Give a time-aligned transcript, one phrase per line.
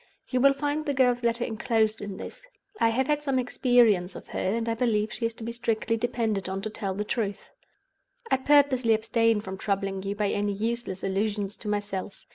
[0.31, 2.47] You will find the girl's letter inclosed in this.
[2.79, 5.95] I have had some experience of her; and I believe she is to be strictly
[5.95, 7.51] depended on to tell the truth.
[8.31, 12.25] "I purposely abstain from troubling you by any useless allusions to myself.